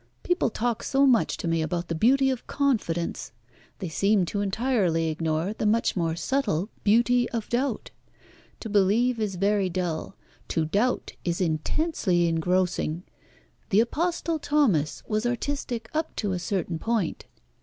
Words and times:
People 0.23 0.49
talk 0.49 0.81
so 0.81 1.05
much 1.05 1.37
to 1.37 1.47
me 1.47 1.61
about 1.61 1.87
the 1.87 1.93
beauty 1.93 2.31
of 2.31 2.47
confidence. 2.47 3.31
They 3.77 3.87
seem 3.89 4.25
to 4.25 4.41
entirely 4.41 5.09
ignore 5.09 5.53
the 5.53 5.67
much 5.67 5.95
more 5.95 6.15
subtle 6.15 6.69
beauty 6.83 7.29
of 7.29 7.47
doubt. 7.49 7.91
To 8.61 8.67
believe 8.69 9.19
is 9.19 9.35
very 9.35 9.69
dull. 9.69 10.15
To 10.47 10.65
doubt 10.65 11.13
is 11.23 11.39
intensely 11.39 12.27
engrossing. 12.27 13.03
The 13.69 13.81
Apostle 13.81 14.39
Thomas 14.39 15.03
was 15.07 15.27
artistic 15.27 15.87
up 15.93 16.15
to 16.15 16.31
a 16.31 16.39
certain 16.39 16.79
point. 16.79 17.27